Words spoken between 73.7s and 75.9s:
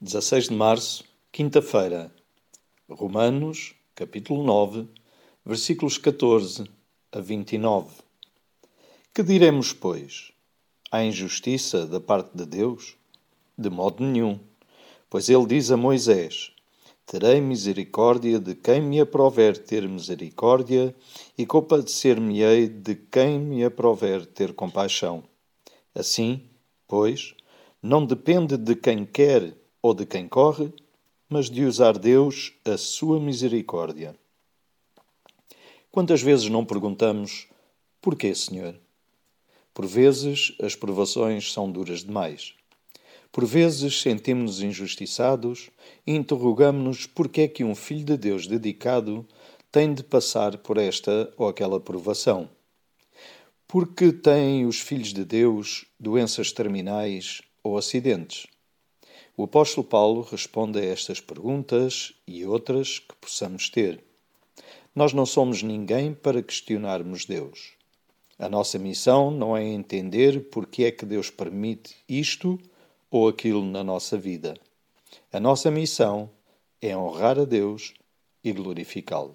nossa vida. A nossa